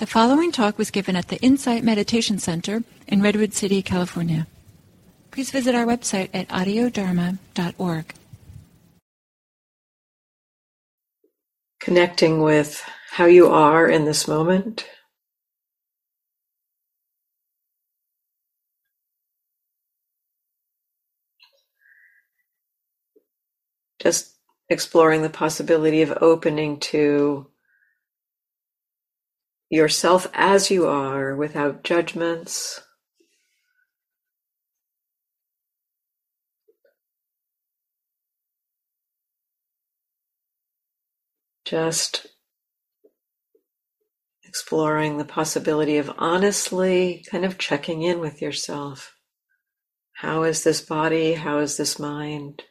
The 0.00 0.06
following 0.06 0.50
talk 0.50 0.78
was 0.78 0.90
given 0.90 1.14
at 1.14 1.28
the 1.28 1.36
Insight 1.42 1.84
Meditation 1.84 2.38
Center 2.38 2.84
in 3.06 3.20
Redwood 3.20 3.52
City, 3.52 3.82
California. 3.82 4.46
Please 5.30 5.50
visit 5.50 5.74
our 5.74 5.84
website 5.84 6.30
at 6.32 6.48
audiodharma.org. 6.48 8.14
Connecting 11.80 12.40
with 12.40 12.82
how 13.10 13.26
you 13.26 13.48
are 13.48 13.90
in 13.90 14.06
this 14.06 14.26
moment. 14.26 14.88
Just 23.98 24.34
exploring 24.70 25.20
the 25.20 25.28
possibility 25.28 26.00
of 26.00 26.16
opening 26.22 26.80
to 26.80 27.50
yourself 29.70 30.28
as 30.34 30.70
you 30.70 30.86
are 30.86 31.34
without 31.36 31.84
judgments. 31.84 32.82
Just 41.64 42.26
exploring 44.44 45.18
the 45.18 45.24
possibility 45.24 45.96
of 45.98 46.10
honestly 46.18 47.24
kind 47.30 47.44
of 47.44 47.56
checking 47.56 48.02
in 48.02 48.18
with 48.18 48.42
yourself. 48.42 49.14
How 50.14 50.42
is 50.42 50.64
this 50.64 50.80
body? 50.80 51.34
How 51.34 51.60
is 51.60 51.76
this 51.76 51.98
mind? 51.98 52.64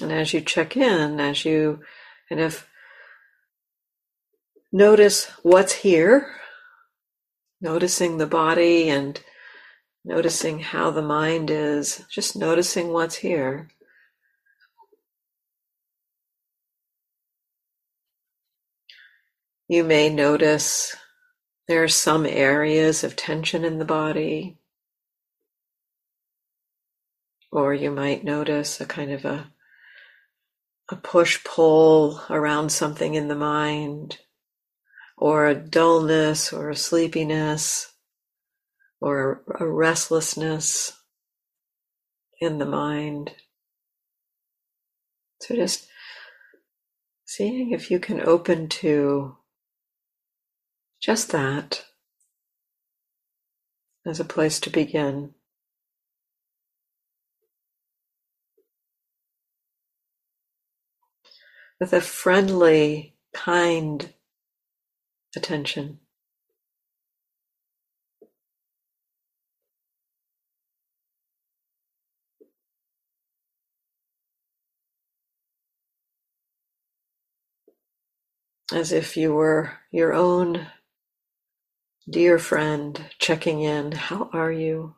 And 0.00 0.12
as 0.12 0.32
you 0.32 0.40
check 0.40 0.76
in, 0.76 1.20
as 1.20 1.44
you 1.44 1.80
kind 2.28 2.40
of 2.40 2.66
notice 4.72 5.26
what's 5.42 5.72
here, 5.72 6.34
noticing 7.60 8.18
the 8.18 8.26
body 8.26 8.90
and 8.90 9.20
noticing 10.04 10.60
how 10.60 10.90
the 10.90 11.02
mind 11.02 11.50
is, 11.50 12.04
just 12.10 12.36
noticing 12.36 12.92
what's 12.92 13.16
here. 13.16 13.68
You 19.68 19.82
may 19.82 20.10
notice 20.10 20.94
there 21.66 21.82
are 21.82 21.88
some 21.88 22.24
areas 22.24 23.02
of 23.02 23.16
tension 23.16 23.64
in 23.64 23.78
the 23.78 23.84
body, 23.84 24.58
or 27.50 27.74
you 27.74 27.90
might 27.90 28.22
notice 28.22 28.80
a 28.80 28.86
kind 28.86 29.10
of 29.10 29.24
a 29.24 29.50
a 30.88 30.96
push 30.96 31.42
pull 31.44 32.22
around 32.30 32.70
something 32.70 33.14
in 33.14 33.28
the 33.28 33.34
mind, 33.34 34.18
or 35.16 35.46
a 35.46 35.54
dullness, 35.54 36.52
or 36.52 36.70
a 36.70 36.76
sleepiness, 36.76 37.92
or 39.00 39.42
a 39.58 39.66
restlessness 39.66 40.92
in 42.40 42.58
the 42.58 42.66
mind. 42.66 43.32
So 45.40 45.54
just 45.54 45.88
seeing 47.24 47.72
if 47.72 47.90
you 47.90 47.98
can 47.98 48.20
open 48.20 48.68
to 48.68 49.36
just 51.00 51.30
that 51.32 51.84
as 54.06 54.20
a 54.20 54.24
place 54.24 54.60
to 54.60 54.70
begin. 54.70 55.35
With 61.80 61.92
a 61.92 62.00
friendly, 62.00 63.14
kind 63.34 64.14
attention. 65.36 66.00
As 78.72 78.90
if 78.90 79.16
you 79.16 79.32
were 79.32 79.78
your 79.92 80.12
own 80.12 80.66
dear 82.08 82.38
friend 82.38 83.10
checking 83.18 83.60
in. 83.60 83.92
How 83.92 84.28
are 84.32 84.50
you? 84.50 84.94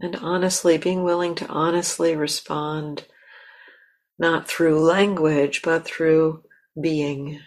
And 0.00 0.16
honestly, 0.16 0.78
being 0.78 1.02
willing 1.02 1.34
to 1.36 1.46
honestly 1.46 2.14
respond 2.14 3.06
not 4.18 4.48
through 4.48 4.80
language, 4.80 5.62
but 5.62 5.84
through 5.84 6.42
being. 6.80 7.40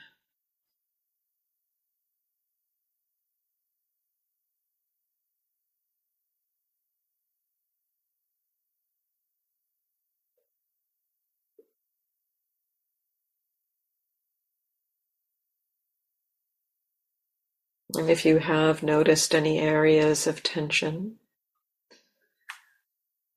And 17.95 18.09
if 18.09 18.25
you 18.25 18.39
have 18.39 18.83
noticed 18.83 19.33
any 19.33 19.59
areas 19.59 20.27
of 20.27 20.43
tension 20.43 21.15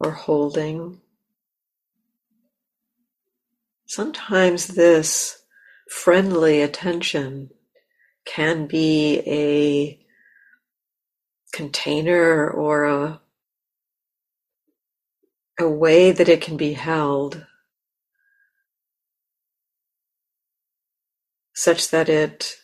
or 0.00 0.12
holding, 0.12 1.00
Sometimes 3.90 4.68
this 4.68 5.42
friendly 5.88 6.62
attention 6.62 7.50
can 8.24 8.68
be 8.68 9.20
a 9.26 10.06
container 11.52 12.48
or 12.48 12.84
a, 12.84 13.20
a 15.58 15.68
way 15.68 16.12
that 16.12 16.28
it 16.28 16.40
can 16.40 16.56
be 16.56 16.74
held 16.74 17.44
such 21.52 21.90
that 21.90 22.08
it 22.08 22.58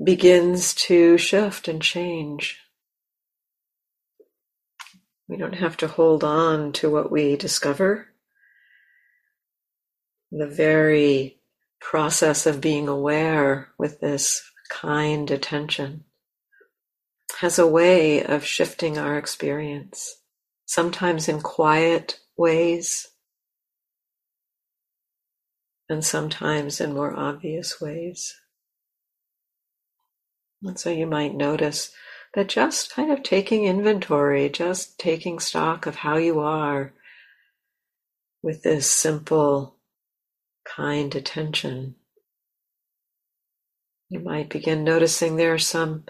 begins 0.00 0.72
to 0.86 1.18
shift 1.18 1.66
and 1.66 1.82
change. 1.82 2.60
We 5.26 5.36
don't 5.36 5.56
have 5.56 5.76
to 5.78 5.88
hold 5.88 6.22
on 6.22 6.72
to 6.74 6.88
what 6.88 7.10
we 7.10 7.34
discover 7.34 8.07
the 10.30 10.46
very 10.46 11.38
process 11.80 12.46
of 12.46 12.60
being 12.60 12.88
aware 12.88 13.68
with 13.78 14.00
this 14.00 14.42
kind 14.68 15.30
attention 15.30 16.04
has 17.40 17.58
a 17.58 17.66
way 17.66 18.22
of 18.22 18.44
shifting 18.44 18.98
our 18.98 19.16
experience, 19.16 20.20
sometimes 20.66 21.28
in 21.28 21.40
quiet 21.40 22.18
ways, 22.36 23.08
and 25.88 26.04
sometimes 26.04 26.80
in 26.80 26.92
more 26.92 27.14
obvious 27.16 27.80
ways. 27.80 28.36
And 30.62 30.78
so 30.78 30.90
you 30.90 31.06
might 31.06 31.34
notice 31.34 31.92
that 32.34 32.48
just 32.48 32.92
kind 32.92 33.12
of 33.12 33.22
taking 33.22 33.64
inventory, 33.64 34.48
just 34.48 34.98
taking 34.98 35.38
stock 35.38 35.86
of 35.86 35.96
how 35.96 36.16
you 36.16 36.40
are 36.40 36.92
with 38.42 38.62
this 38.64 38.90
simple 38.90 39.77
kind 40.76 41.14
attention. 41.14 41.96
You 44.10 44.20
might 44.20 44.48
begin 44.48 44.84
noticing 44.84 45.36
there 45.36 45.54
are 45.54 45.58
some 45.58 46.04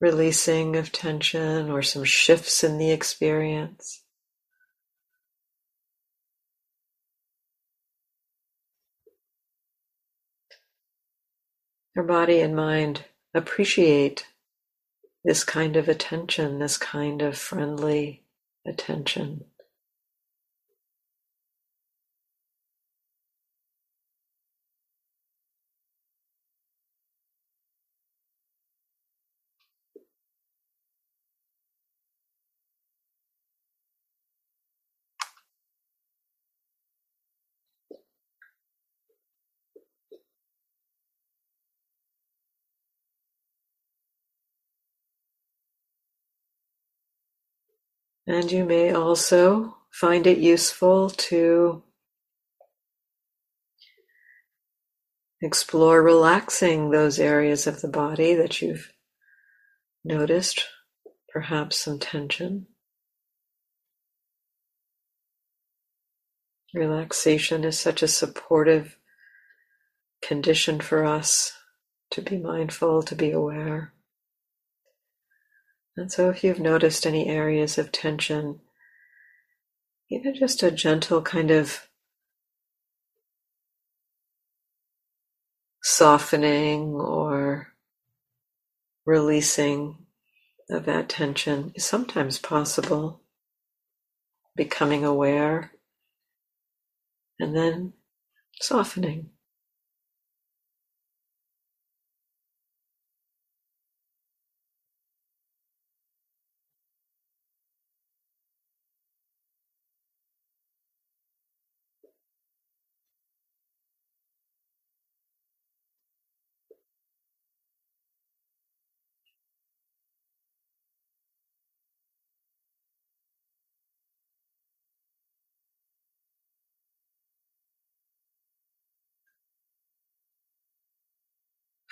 releasing 0.00 0.76
of 0.76 0.92
tension 0.92 1.70
or 1.70 1.82
some 1.82 2.04
shifts 2.04 2.64
in 2.64 2.78
the 2.78 2.90
experience. 2.90 4.02
Your 11.96 12.04
body 12.04 12.40
and 12.40 12.56
mind 12.56 13.04
appreciate 13.32 14.26
this 15.24 15.44
kind 15.44 15.76
of 15.76 15.88
attention, 15.88 16.58
this 16.58 16.76
kind 16.76 17.22
of 17.22 17.38
friendly 17.38 18.24
attention. 18.66 19.44
And 48.26 48.50
you 48.50 48.64
may 48.64 48.92
also 48.92 49.76
find 49.90 50.26
it 50.26 50.38
useful 50.38 51.10
to 51.10 51.82
explore 55.42 56.02
relaxing 56.02 56.90
those 56.90 57.18
areas 57.18 57.66
of 57.66 57.80
the 57.80 57.88
body 57.88 58.34
that 58.34 58.62
you've 58.62 58.92
noticed, 60.04 60.66
perhaps 61.28 61.76
some 61.80 61.98
tension. 61.98 62.66
Relaxation 66.74 67.64
is 67.64 67.78
such 67.78 68.02
a 68.02 68.08
supportive 68.08 68.98
condition 70.22 70.80
for 70.80 71.04
us 71.04 71.52
to 72.10 72.22
be 72.22 72.38
mindful, 72.38 73.02
to 73.04 73.14
be 73.14 73.30
aware. 73.30 73.93
And 75.96 76.10
so, 76.10 76.30
if 76.30 76.42
you've 76.42 76.60
noticed 76.60 77.06
any 77.06 77.28
areas 77.28 77.78
of 77.78 77.92
tension, 77.92 78.60
even 80.10 80.34
just 80.34 80.62
a 80.62 80.70
gentle 80.70 81.22
kind 81.22 81.50
of 81.50 81.88
softening 85.82 86.94
or 86.94 87.74
releasing 89.06 89.98
of 90.70 90.86
that 90.86 91.08
tension 91.08 91.72
is 91.74 91.84
sometimes 91.84 92.38
possible. 92.38 93.20
Becoming 94.56 95.04
aware 95.04 95.72
and 97.38 97.56
then 97.56 97.92
softening. 98.60 99.30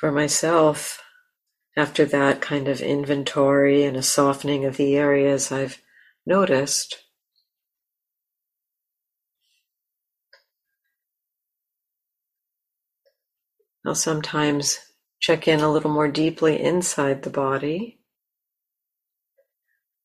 For 0.03 0.11
myself, 0.11 1.01
after 1.77 2.05
that 2.07 2.41
kind 2.41 2.67
of 2.67 2.81
inventory 2.81 3.85
and 3.85 3.97
a 3.97 4.03
softening 4.03 4.65
of 4.65 4.77
the 4.77 4.97
areas 4.97 5.53
I've 5.53 5.81
noticed, 6.27 7.05
I'll 13.87 13.95
sometimes 13.95 14.81
check 15.21 15.47
in 15.47 15.61
a 15.61 15.71
little 15.71 15.93
more 15.93 16.09
deeply 16.09 16.61
inside 16.61 17.23
the 17.23 17.31
body. 17.31 18.01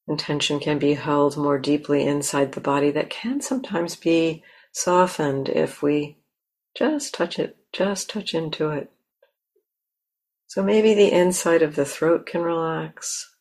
Intention 0.07 0.59
can 0.59 0.77
be 0.77 0.93
held 0.93 1.37
more 1.37 1.57
deeply 1.57 2.05
inside 2.05 2.51
the 2.51 2.61
body, 2.61 2.91
that 2.91 3.09
can 3.09 3.41
sometimes 3.41 3.95
be 3.95 4.43
softened 4.71 5.49
if 5.49 5.81
we 5.81 6.19
just 6.77 7.15
touch 7.15 7.39
it, 7.39 7.57
just 7.73 8.11
touch 8.11 8.35
into 8.35 8.69
it. 8.69 8.91
So 10.47 10.63
maybe 10.63 10.93
the 10.93 11.11
inside 11.11 11.61
of 11.61 11.75
the 11.75 11.85
throat 11.85 12.25
can 12.25 12.41
relax. 12.41 13.35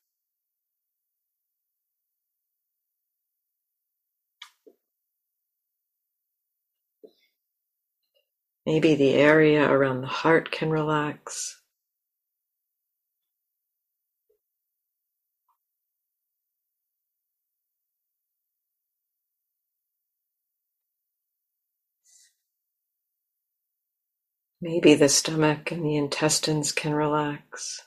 Maybe 8.67 8.97
the 8.97 9.15
area 9.15 9.71
around 9.71 10.01
the 10.01 10.09
heart 10.09 10.51
can 10.51 10.71
relax. 10.71 11.61
Maybe 24.61 24.95
the 24.95 25.09
stomach 25.09 25.71
and 25.71 25.85
the 25.85 25.97
intestines 25.97 26.73
can 26.73 26.95
relax. 26.95 27.83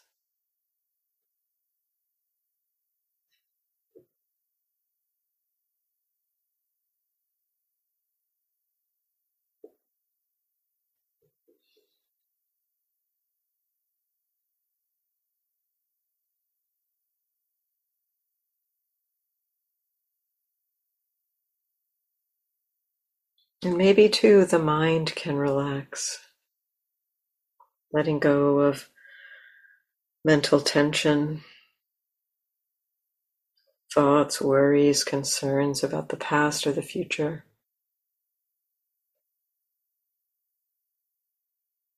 And 23.64 23.78
maybe 23.78 24.08
too 24.10 24.46
the 24.46 24.60
mind 24.60 25.16
can 25.16 25.36
relax 25.36 26.20
letting 27.92 28.20
go 28.20 28.60
of 28.60 28.90
mental 30.24 30.60
tension, 30.60 31.44
thoughts, 33.94 34.42
worries, 34.42 35.04
concerns 35.04 35.84
about 35.84 36.10
the 36.10 36.18
past 36.18 36.68
or 36.68 36.72
the 36.72 36.82
future. 36.82 37.46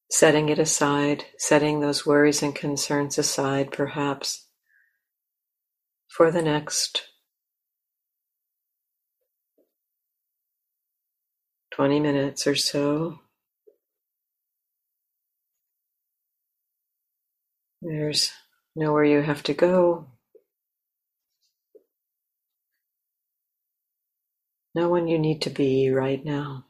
Setting 0.09 0.49
it 0.49 0.59
aside, 0.59 1.25
setting 1.37 1.79
those 1.79 2.05
worries 2.05 2.43
and 2.43 2.53
concerns 2.53 3.17
aside, 3.17 3.71
perhaps 3.71 4.45
for 6.07 6.31
the 6.31 6.41
next 6.41 7.03
20 11.73 11.99
minutes 12.01 12.45
or 12.45 12.55
so. 12.55 13.19
There's 17.81 18.31
nowhere 18.75 19.05
you 19.05 19.21
have 19.21 19.41
to 19.43 19.53
go. 19.53 20.05
No 24.75 24.87
one 24.87 25.07
you 25.07 25.17
need 25.17 25.41
to 25.41 25.49
be 25.49 25.89
right 25.89 26.23
now. 26.23 26.65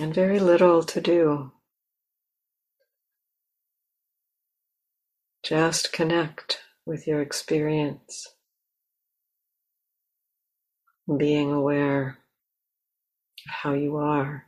And 0.00 0.14
very 0.14 0.38
little 0.38 0.82
to 0.84 1.00
do. 1.00 1.52
Just 5.44 5.92
connect 5.92 6.60
with 6.86 7.06
your 7.06 7.20
experience. 7.20 8.28
Being 11.14 11.50
aware 11.52 12.18
of 13.46 13.52
how 13.62 13.72
you 13.74 13.96
are. 13.96 14.46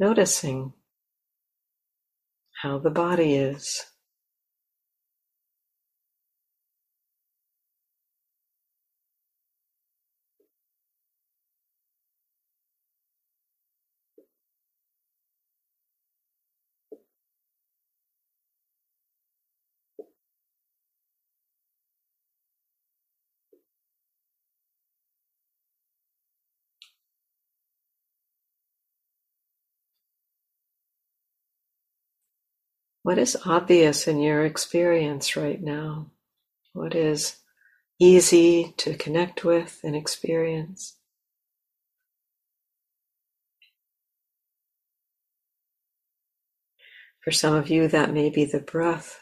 Noticing 0.00 0.72
how 2.62 2.78
the 2.78 2.90
body 2.90 3.36
is. 3.36 3.86
What 33.02 33.18
is 33.18 33.36
obvious 33.46 34.06
in 34.06 34.18
your 34.20 34.44
experience 34.44 35.34
right 35.34 35.60
now? 35.60 36.10
What 36.74 36.94
is 36.94 37.36
easy 37.98 38.74
to 38.76 38.94
connect 38.94 39.42
with 39.44 39.80
and 39.82 39.96
experience? 39.96 40.96
For 47.24 47.30
some 47.30 47.54
of 47.54 47.68
you, 47.68 47.88
that 47.88 48.12
may 48.12 48.30
be 48.30 48.44
the 48.44 48.60
breath. 48.60 49.18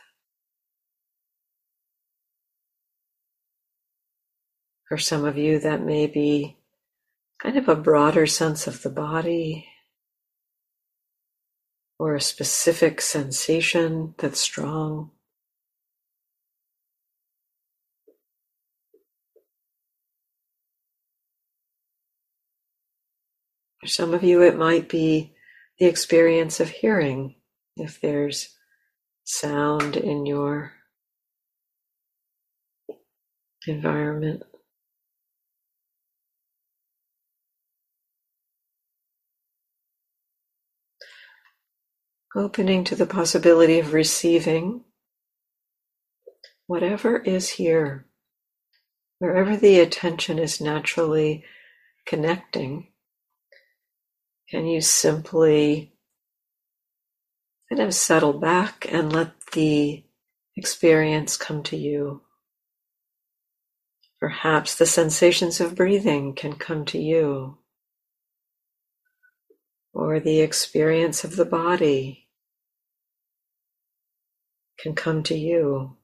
For 4.88 4.98
some 4.98 5.24
of 5.24 5.36
you, 5.36 5.58
that 5.60 5.82
may 5.82 6.06
be 6.06 6.56
kind 7.40 7.56
of 7.56 7.68
a 7.68 7.76
broader 7.76 8.26
sense 8.26 8.66
of 8.66 8.82
the 8.82 8.90
body 8.90 9.68
or 11.98 12.14
a 12.14 12.20
specific 12.20 13.00
sensation 13.00 14.14
that's 14.18 14.40
strong. 14.40 15.10
For 23.80 23.86
some 23.88 24.14
of 24.14 24.22
you, 24.24 24.42
it 24.42 24.56
might 24.56 24.88
be 24.88 25.34
the 25.78 25.86
experience 25.86 26.60
of 26.60 26.68
hearing. 26.68 27.36
If 27.76 28.00
there's 28.00 28.56
sound 29.24 29.96
in 29.96 30.26
your 30.26 30.72
environment. 33.66 34.42
Opening 42.38 42.84
to 42.84 42.94
the 42.94 43.04
possibility 43.04 43.80
of 43.80 43.92
receiving 43.92 44.84
whatever 46.68 47.16
is 47.16 47.48
here, 47.48 48.06
wherever 49.18 49.56
the 49.56 49.80
attention 49.80 50.38
is 50.38 50.60
naturally 50.60 51.44
connecting. 52.06 52.86
Can 54.48 54.66
you 54.66 54.80
simply 54.80 55.94
kind 57.68 57.82
of 57.82 57.92
settle 57.92 58.34
back 58.34 58.86
and 58.88 59.12
let 59.12 59.32
the 59.50 60.04
experience 60.56 61.36
come 61.36 61.64
to 61.64 61.76
you? 61.76 62.22
Perhaps 64.20 64.76
the 64.76 64.86
sensations 64.86 65.60
of 65.60 65.74
breathing 65.74 66.36
can 66.36 66.52
come 66.52 66.84
to 66.84 66.98
you, 67.00 67.58
or 69.92 70.20
the 70.20 70.38
experience 70.38 71.24
of 71.24 71.34
the 71.34 71.44
body 71.44 72.26
can 74.78 74.94
come 74.94 75.22
to 75.24 75.36
you, 75.36 75.96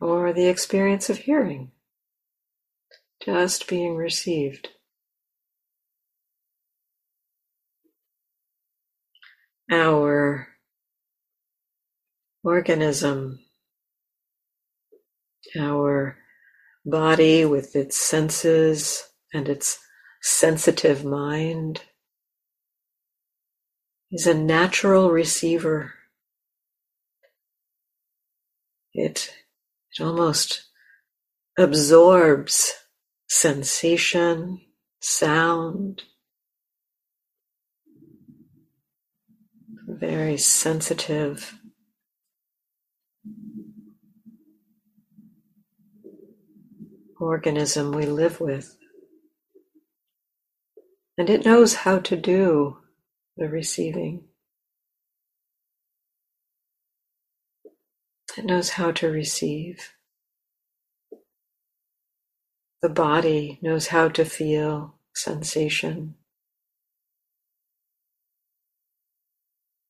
or 0.00 0.32
the 0.32 0.46
experience 0.46 1.10
of 1.10 1.18
hearing 1.18 1.72
just 3.24 3.68
being 3.68 3.96
received. 3.96 4.68
our 9.70 10.48
organism, 12.42 13.40
our 15.58 16.16
body 16.86 17.44
with 17.44 17.76
its 17.76 18.00
senses 18.00 19.04
and 19.34 19.48
its 19.48 19.78
sensitive 20.22 21.04
mind 21.04 21.82
is 24.10 24.26
a 24.26 24.34
natural 24.34 25.10
receiver. 25.10 25.94
It, 28.94 29.32
it 29.92 30.02
almost 30.02 30.64
absorbs 31.58 32.72
sensation, 33.28 34.60
sound, 35.00 36.02
very 39.86 40.36
sensitive. 40.36 41.58
organism 47.20 47.92
we 47.92 48.06
live 48.06 48.40
with. 48.40 48.76
And 51.16 51.28
it 51.28 51.44
knows 51.44 51.74
how 51.74 51.98
to 51.98 52.16
do 52.16 52.77
the 53.38 53.48
receiving. 53.48 54.24
It 58.36 58.44
knows 58.44 58.70
how 58.70 58.90
to 58.92 59.08
receive. 59.08 59.94
The 62.82 62.88
body 62.88 63.58
knows 63.62 63.88
how 63.88 64.08
to 64.08 64.24
feel 64.24 64.96
sensation. 65.14 66.16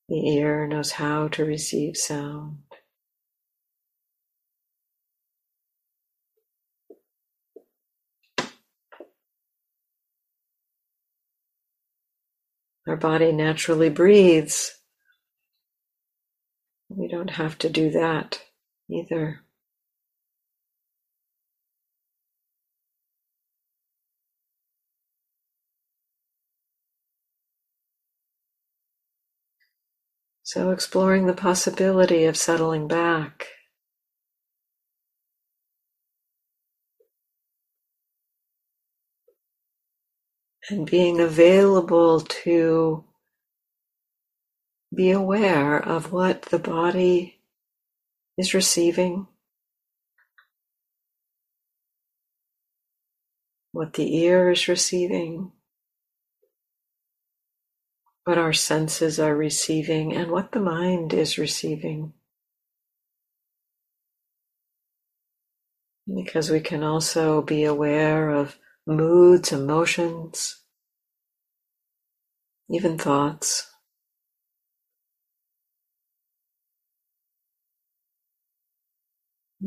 The 0.08 0.28
ear 0.28 0.66
knows 0.66 0.92
how 0.92 1.28
to 1.28 1.44
receive 1.44 1.96
sound. 1.96 2.58
Our 12.88 12.96
body 12.96 13.32
naturally 13.32 13.90
breathes. 13.90 14.74
We 16.88 17.08
don't 17.08 17.30
have 17.30 17.58
to 17.58 17.68
do 17.68 17.90
that 17.90 18.42
either. 18.90 19.42
So, 30.42 30.70
exploring 30.70 31.26
the 31.26 31.34
possibility 31.34 32.24
of 32.24 32.36
settling 32.36 32.88
back. 32.88 33.48
And 40.70 40.90
being 40.90 41.18
available 41.18 42.20
to 42.20 43.04
be 44.94 45.10
aware 45.10 45.78
of 45.78 46.12
what 46.12 46.42
the 46.42 46.58
body 46.58 47.40
is 48.36 48.52
receiving, 48.52 49.26
what 53.72 53.94
the 53.94 54.16
ear 54.16 54.50
is 54.50 54.68
receiving, 54.68 55.52
what 58.24 58.36
our 58.36 58.52
senses 58.52 59.18
are 59.18 59.34
receiving 59.34 60.14
and 60.14 60.30
what 60.30 60.52
the 60.52 60.60
mind 60.60 61.14
is 61.14 61.38
receiving. 61.38 62.12
Because 66.06 66.50
we 66.50 66.60
can 66.60 66.82
also 66.82 67.40
be 67.40 67.64
aware 67.64 68.30
of 68.30 68.58
moods, 68.88 69.52
emotions, 69.52 70.62
even 72.70 72.96
thoughts. 72.98 73.70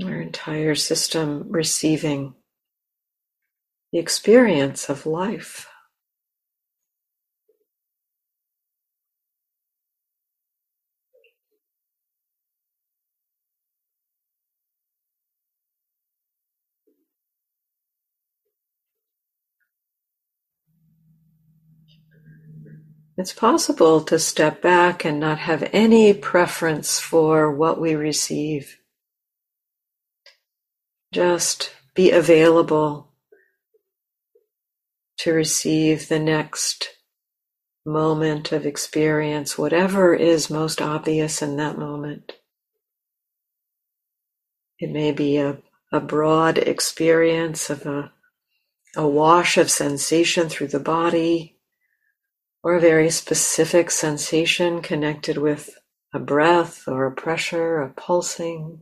Our 0.04 0.22
entire 0.22 0.74
system 0.74 1.46
receiving 1.50 2.34
the 3.92 4.00
experience 4.00 4.90
of 4.90 5.06
life. 5.06 5.71
It's 23.22 23.34
possible 23.34 24.01
to 24.06 24.18
step 24.18 24.63
back 24.63 25.06
and 25.06 25.20
not 25.20 25.38
have 25.38 25.70
any 25.74 26.12
preference 26.12 26.98
for 26.98 27.51
what 27.51 27.80
we 27.80 27.94
receive. 27.94 28.80
Just 31.13 31.72
be 31.94 32.10
available 32.10 33.12
to 35.20 35.34
receive 35.34 36.08
the 36.08 36.18
next 36.18 36.90
moment 37.86 38.51
of 38.51 38.66
experience, 38.66 39.56
whatever 39.56 40.16
is 40.16 40.50
most 40.50 40.82
obvious 40.82 41.44
in 41.44 41.58
that 41.58 41.78
moment. 41.78 42.32
It 44.80 44.90
may 44.90 45.12
be 45.12 45.38
a, 45.38 45.60
a 45.92 46.00
broad 46.00 46.58
experience 46.58 47.70
of 47.70 47.86
a, 47.86 48.13
a 48.96 49.08
wash 49.08 49.60
of 49.60 49.70
sensation 49.70 50.50
through 50.50 50.70
the 50.70 50.80
body 50.80 51.60
or 52.63 52.75
a 52.75 52.80
very 52.80 53.10
specific 53.10 53.89
sensation 53.89 54.82
connected 54.82 55.38
with 55.38 55.77
a 56.13 56.20
breath 56.20 56.88
or 56.88 57.06
a 57.06 57.12
pressure, 57.12 57.82
a 57.82 57.89
pulsing. 57.89 58.82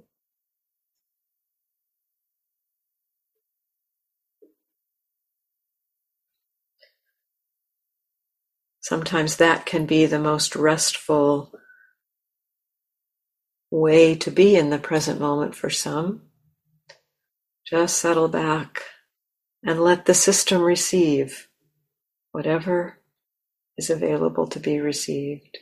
Sometimes 8.81 9.37
that 9.37 9.65
can 9.65 9.85
be 9.85 10.05
the 10.07 10.19
most 10.19 10.55
restful 10.55 11.53
way 13.69 14.15
to 14.15 14.31
be 14.31 14.55
in 14.55 14.71
the 14.71 14.79
present 14.79 15.19
moment 15.19 15.55
for 15.55 15.69
some. 15.69 16.23
Just 17.67 17.97
settle 17.97 18.27
back 18.27 18.81
and 19.63 19.79
let 19.79 20.05
the 20.05 20.15
system 20.15 20.63
receive 20.63 21.49
whatever 22.31 22.98
is 23.79 23.89
available 23.89 24.45
to 24.45 24.59
be 24.59 24.79
received. 24.81 25.57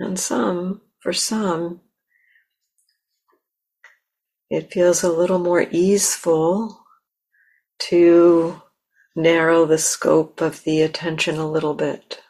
And 0.00 0.18
some, 0.18 0.80
for 1.00 1.12
some, 1.12 1.82
it 4.50 4.72
feels 4.72 5.04
a 5.04 5.12
little 5.12 5.38
more 5.38 5.66
easeful 5.70 6.84
to 7.90 8.60
narrow 9.14 9.66
the 9.66 9.78
scope 9.78 10.40
of 10.40 10.64
the 10.64 10.82
attention 10.82 11.36
a 11.36 11.48
little 11.48 11.74
bit, 11.74 12.22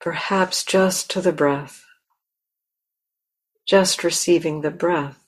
perhaps 0.00 0.64
just 0.64 1.10
to 1.10 1.20
the 1.20 1.32
breath, 1.32 1.84
just 3.68 4.02
receiving 4.02 4.62
the 4.62 4.70
breath. 4.70 5.23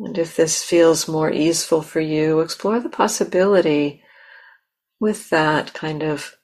And 0.00 0.16
if 0.16 0.36
this 0.36 0.62
feels 0.62 1.08
more 1.08 1.30
easeful 1.30 1.82
for 1.82 2.00
you, 2.00 2.40
explore 2.40 2.78
the 2.78 2.88
possibility 2.88 4.02
with 5.00 5.30
that 5.30 5.74
kind 5.74 6.02
of 6.02 6.36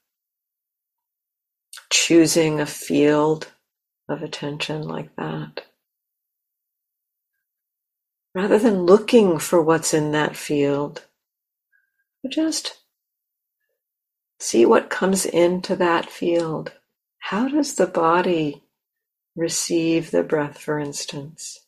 choosing 1.90 2.60
a 2.60 2.66
field 2.66 3.52
of 4.08 4.22
attention 4.22 4.82
like 4.82 5.14
that. 5.16 5.64
Rather 8.34 8.58
than 8.58 8.86
looking 8.86 9.38
for 9.38 9.62
what's 9.62 9.94
in 9.94 10.10
that 10.10 10.36
field, 10.36 11.04
just 12.28 12.78
see 14.40 14.66
what 14.66 14.90
comes 14.90 15.24
into 15.24 15.76
that 15.76 16.10
field. 16.10 16.72
How 17.18 17.48
does 17.48 17.76
the 17.76 17.86
body 17.86 18.64
receive 19.36 20.10
the 20.10 20.24
breath, 20.24 20.58
for 20.58 20.80
instance? 20.80 21.60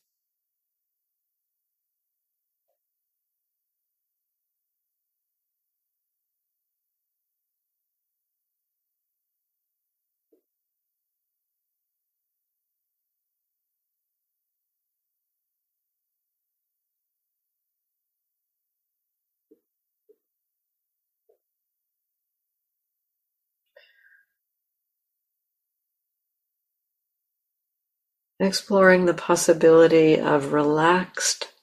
Exploring 28.38 29.06
the 29.06 29.14
possibility 29.14 30.20
of 30.20 30.52
relaxed 30.52 31.54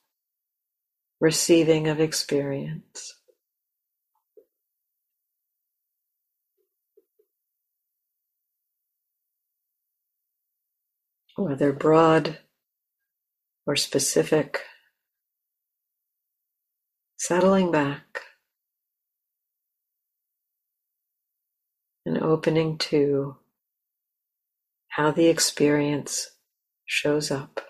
receiving 1.24 1.88
of 1.88 2.01
experience. 2.01 3.13
Whether 11.38 11.72
broad 11.72 12.39
or 13.65 13.75
specific, 13.75 14.60
settling 17.18 17.72
back 17.72 18.20
and 22.06 22.17
opening 22.17 22.78
to 22.80 23.38
how 24.89 25.12
the 25.12 25.28
experience 25.28 26.33
shows 26.86 27.32
up. 27.32 27.62